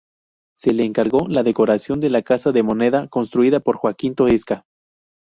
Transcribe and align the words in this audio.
Se 0.57 0.73
le 0.73 0.83
encargo 0.83 1.27
la 1.27 1.43
decoración 1.43 1.99
de 1.99 2.09
la 2.09 2.23
Casa 2.23 2.51
de 2.51 2.63
Moneda 2.63 3.07
construida 3.07 3.59
por 3.59 3.75
Joaquín 3.77 4.15
Toesca. 4.15 4.65